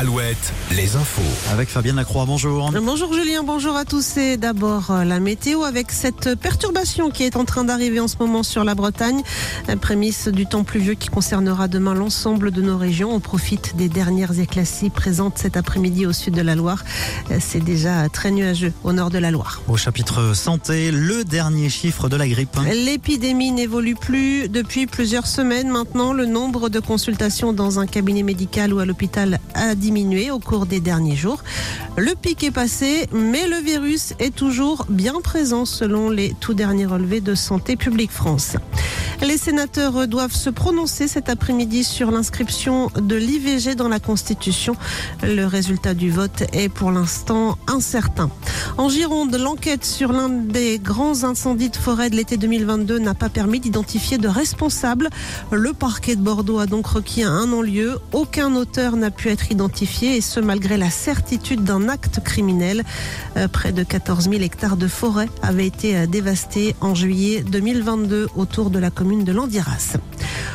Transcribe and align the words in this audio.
Alouette, 0.00 0.54
les 0.74 0.96
infos. 0.96 1.20
Avec 1.52 1.68
Fabienne 1.68 1.96
Lacroix, 1.96 2.24
bonjour. 2.24 2.72
Bonjour 2.72 3.12
Julien, 3.12 3.42
bonjour 3.42 3.76
à 3.76 3.84
tous. 3.84 4.16
Et 4.16 4.38
d'abord 4.38 4.90
euh, 4.90 5.04
la 5.04 5.20
météo 5.20 5.62
avec 5.62 5.92
cette 5.92 6.36
perturbation 6.36 7.10
qui 7.10 7.24
est 7.24 7.36
en 7.36 7.44
train 7.44 7.64
d'arriver 7.64 8.00
en 8.00 8.08
ce 8.08 8.16
moment 8.18 8.42
sur 8.42 8.64
la 8.64 8.74
Bretagne. 8.74 9.20
Euh, 9.68 9.76
Prémisse 9.76 10.28
du 10.28 10.46
temps 10.46 10.64
pluvieux 10.64 10.94
qui 10.94 11.10
concernera 11.10 11.68
demain 11.68 11.92
l'ensemble 11.92 12.50
de 12.50 12.62
nos 12.62 12.78
régions. 12.78 13.14
On 13.14 13.20
profite 13.20 13.76
des 13.76 13.90
dernières 13.90 14.40
éclaircies 14.40 14.88
présentes 14.88 15.36
cet 15.36 15.58
après-midi 15.58 16.06
au 16.06 16.14
sud 16.14 16.32
de 16.32 16.40
la 16.40 16.54
Loire. 16.54 16.82
Euh, 17.30 17.36
C'est 17.38 17.62
déjà 17.62 18.08
très 18.08 18.30
nuageux 18.30 18.72
au 18.84 18.94
nord 18.94 19.10
de 19.10 19.18
la 19.18 19.30
Loire. 19.30 19.60
Au 19.68 19.76
chapitre 19.76 20.34
santé, 20.34 20.92
le 20.92 21.24
dernier 21.24 21.68
chiffre 21.68 22.08
de 22.08 22.16
la 22.16 22.26
grippe. 22.26 22.56
L'épidémie 22.72 23.52
n'évolue 23.52 23.96
plus 23.96 24.48
depuis 24.48 24.86
plusieurs 24.86 25.26
semaines 25.26 25.68
maintenant. 25.68 26.14
Le 26.14 26.24
nombre 26.24 26.70
de 26.70 26.80
consultations 26.80 27.52
dans 27.52 27.80
un 27.80 27.86
cabinet 27.86 28.22
médical 28.22 28.72
ou 28.72 28.78
à 28.78 28.86
l'hôpital 28.86 29.40
a 29.52 29.74
diminué 29.74 29.89
au 30.30 30.38
cours 30.38 30.66
des 30.66 30.78
derniers 30.78 31.16
jours. 31.16 31.42
Le 31.96 32.14
pic 32.14 32.44
est 32.44 32.52
passé, 32.52 33.08
mais 33.12 33.48
le 33.48 33.56
virus 33.56 34.14
est 34.20 34.32
toujours 34.32 34.86
bien 34.88 35.20
présent 35.20 35.64
selon 35.64 36.10
les 36.10 36.32
tout 36.38 36.54
derniers 36.54 36.86
relevés 36.86 37.20
de 37.20 37.34
Santé 37.34 37.74
publique 37.74 38.12
France. 38.12 38.56
Les 39.20 39.36
sénateurs 39.36 40.06
doivent 40.06 40.34
se 40.34 40.48
prononcer 40.48 41.08
cet 41.08 41.28
après-midi 41.28 41.82
sur 41.82 42.12
l'inscription 42.12 42.90
de 42.94 43.16
l'IVG 43.16 43.74
dans 43.74 43.88
la 43.88 43.98
Constitution. 43.98 44.76
Le 45.24 45.44
résultat 45.44 45.94
du 45.94 46.10
vote 46.10 46.44
est 46.52 46.68
pour 46.68 46.92
l'instant 46.92 47.58
incertain. 47.66 48.30
En 48.78 48.88
Gironde, 48.88 49.36
l'enquête 49.36 49.84
sur 49.84 50.12
l'un 50.12 50.28
des 50.28 50.78
grands 50.78 51.24
incendies 51.24 51.70
de 51.70 51.76
forêt 51.76 52.08
de 52.08 52.16
l'été 52.16 52.36
2022 52.36 52.98
n'a 52.98 53.14
pas 53.14 53.28
permis 53.28 53.60
d'identifier 53.60 54.16
de 54.16 54.28
responsables. 54.28 55.10
Le 55.50 55.72
parquet 55.72 56.16
de 56.16 56.22
Bordeaux 56.22 56.58
a 56.58 56.66
donc 56.66 56.86
requis 56.86 57.22
un 57.22 57.46
non-lieu. 57.46 57.98
Aucun 58.12 58.54
auteur 58.54 58.96
n'a 58.96 59.10
pu 59.10 59.28
être 59.28 59.50
identifié 59.50 60.16
et 60.16 60.20
ce 60.20 60.40
malgré 60.40 60.76
la 60.76 60.88
certitude 60.88 61.64
d'un 61.64 61.88
acte 61.88 62.20
criminel. 62.24 62.84
Euh, 63.36 63.48
Près 63.48 63.72
de 63.72 63.82
14 63.82 64.30
000 64.30 64.42
hectares 64.42 64.76
de 64.76 64.86
forêt 64.86 65.28
avaient 65.42 65.66
été 65.66 65.96
euh, 65.96 66.06
dévastés 66.06 66.76
en 66.80 66.94
juillet 66.94 67.42
2022 67.42 68.28
autour 68.36 68.70
de 68.70 68.78
la 68.78 68.90
commune 68.90 69.24
de 69.24 69.32
Landiras. 69.32 69.96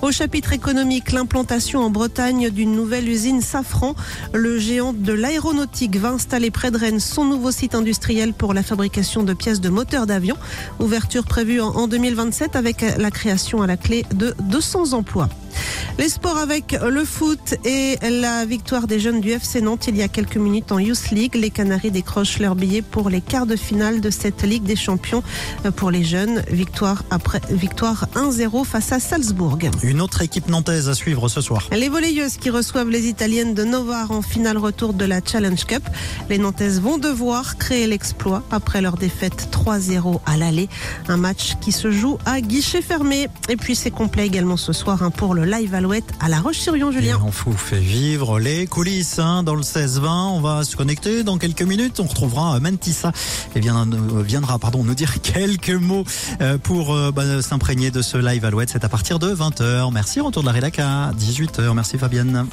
Au 0.00 0.12
chapitre 0.12 0.52
économique, 0.52 1.12
l'implantation 1.12 1.80
en 1.80 1.90
Bretagne 1.90 2.50
d'une 2.50 2.72
nouvelle 2.72 3.08
usine 3.08 3.42
Safran. 3.42 3.94
Le 4.32 4.58
géant 4.58 4.92
de 4.92 5.12
l'aéronautique 5.12 5.96
va 5.96 6.10
installer 6.10 6.50
près 6.50 6.70
de 6.70 6.78
Rennes 6.78 7.00
son 7.00 7.24
nouveau 7.24 7.50
site 7.50 7.74
industriel 7.74 7.97
pour 8.36 8.54
la 8.54 8.62
fabrication 8.62 9.22
de 9.22 9.34
pièces 9.34 9.60
de 9.60 9.68
moteurs 9.68 10.06
d'avion. 10.06 10.36
Ouverture 10.78 11.24
prévue 11.24 11.60
en- 11.60 11.68
en 11.74 11.88
2027 11.88 12.56
avec 12.56 12.84
la 12.96 13.10
création 13.10 13.60
à 13.60 13.66
la 13.66 13.76
clé 13.76 14.04
de 14.14 14.34
200 14.40 14.92
emplois. 14.92 15.28
Les 15.98 16.08
sports 16.08 16.38
avec 16.38 16.76
le 16.80 17.04
foot 17.04 17.54
et 17.64 17.96
la 18.08 18.44
victoire 18.44 18.86
des 18.86 19.00
jeunes 19.00 19.20
du 19.20 19.30
FC 19.30 19.60
Nantes 19.60 19.86
il 19.88 19.96
y 19.96 20.02
a 20.02 20.08
quelques 20.08 20.36
minutes 20.36 20.70
en 20.72 20.78
Youth 20.78 21.10
League. 21.10 21.34
Les 21.34 21.50
Canaries 21.50 21.90
décrochent 21.90 22.38
leur 22.38 22.54
billet 22.54 22.82
pour 22.82 23.10
les 23.10 23.20
quarts 23.20 23.46
de 23.46 23.56
finale 23.56 24.00
de 24.00 24.10
cette 24.10 24.42
Ligue 24.42 24.62
des 24.64 24.76
Champions 24.76 25.22
Euh, 25.64 25.70
pour 25.70 25.90
les 25.90 26.04
jeunes. 26.04 26.42
Victoire 26.50 27.04
après 27.10 27.40
victoire 27.50 28.06
1-0 28.14 28.64
face 28.64 28.92
à 28.92 29.00
Salzbourg. 29.00 29.58
Une 29.82 30.00
autre 30.00 30.22
équipe 30.22 30.48
nantaise 30.48 30.88
à 30.88 30.94
suivre 30.94 31.28
ce 31.28 31.40
soir. 31.40 31.68
Les 31.72 31.88
volleyeuses 31.88 32.36
qui 32.36 32.50
reçoivent 32.50 32.90
les 32.90 33.06
Italiennes 33.06 33.54
de 33.54 33.64
Novare 33.64 34.10
en 34.10 34.22
finale 34.22 34.58
retour 34.58 34.92
de 34.92 35.04
la 35.04 35.20
Challenge 35.24 35.64
Cup. 35.64 35.82
Les 36.28 36.38
Nantaises 36.38 36.80
vont 36.80 36.98
devoir 36.98 37.56
créer 37.58 37.86
l'exploit 37.86 38.42
après 38.50 38.80
leur 38.80 38.96
défaite 38.96 39.48
3-0 39.52 40.20
à 40.26 40.36
l'aller. 40.36 40.68
Un 41.08 41.16
match 41.16 41.56
qui 41.60 41.72
se 41.72 41.90
joue 41.90 42.18
à 42.26 42.40
guichet 42.40 42.82
fermé. 42.82 43.28
Et 43.48 43.56
puis 43.56 43.74
c'est 43.74 43.90
complet 43.90 44.26
également 44.26 44.56
ce 44.56 44.72
soir 44.72 45.02
hein, 45.02 45.10
pour 45.10 45.34
le 45.34 45.44
live 45.48 45.74
Alouette 45.74 46.12
à 46.20 46.28
La 46.28 46.40
Roche-sur-Yon, 46.40 46.90
Et 46.90 46.94
Julien. 46.94 47.20
on 47.24 47.30
vous 47.30 47.56
fait 47.56 47.78
vivre 47.78 48.38
les 48.38 48.66
coulisses 48.66 49.18
hein, 49.18 49.42
dans 49.42 49.54
le 49.54 49.62
16-20. 49.62 50.06
On 50.06 50.40
va 50.40 50.62
se 50.62 50.76
connecter 50.76 51.24
dans 51.24 51.38
quelques 51.38 51.62
minutes. 51.62 52.00
On 52.00 52.04
retrouvera 52.04 52.56
euh, 52.56 52.60
Mentissa 52.60 53.12
et 53.56 53.60
bien, 53.60 53.86
euh, 53.90 54.22
viendra 54.22 54.58
pardon, 54.58 54.84
nous 54.84 54.94
dire 54.94 55.20
quelques 55.22 55.70
mots 55.70 56.04
euh, 56.42 56.58
pour 56.58 56.94
bah, 57.12 57.40
s'imprégner 57.40 57.90
de 57.90 58.02
ce 58.02 58.18
live 58.18 58.44
Alouette. 58.44 58.70
C'est 58.70 58.84
à 58.84 58.88
partir 58.88 59.18
de 59.18 59.34
20h. 59.34 59.90
Merci. 59.92 60.20
Retour 60.20 60.42
de 60.42 60.46
la 60.46 60.52
rédac 60.52 60.78
à 60.78 61.12
18h. 61.18 61.72
Merci 61.72 61.96
Fabienne. 61.98 62.46